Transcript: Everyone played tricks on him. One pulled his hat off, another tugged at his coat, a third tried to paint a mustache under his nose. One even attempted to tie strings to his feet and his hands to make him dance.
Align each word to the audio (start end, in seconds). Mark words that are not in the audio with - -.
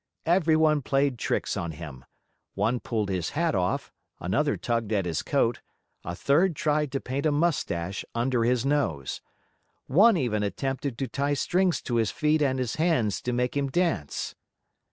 Everyone 0.25 0.81
played 0.81 1.19
tricks 1.19 1.55
on 1.55 1.73
him. 1.73 2.05
One 2.55 2.79
pulled 2.79 3.09
his 3.09 3.29
hat 3.37 3.53
off, 3.53 3.91
another 4.19 4.57
tugged 4.57 4.91
at 4.91 5.05
his 5.05 5.21
coat, 5.21 5.61
a 6.03 6.15
third 6.15 6.55
tried 6.55 6.91
to 6.93 6.99
paint 6.99 7.27
a 7.27 7.31
mustache 7.31 8.03
under 8.15 8.43
his 8.43 8.65
nose. 8.65 9.21
One 9.85 10.17
even 10.17 10.41
attempted 10.41 10.97
to 10.97 11.07
tie 11.07 11.35
strings 11.35 11.83
to 11.83 11.97
his 11.97 12.09
feet 12.09 12.41
and 12.41 12.57
his 12.57 12.77
hands 12.77 13.21
to 13.21 13.31
make 13.31 13.55
him 13.55 13.67
dance. 13.67 14.33